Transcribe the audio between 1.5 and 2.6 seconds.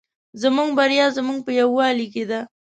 یوالي کې ده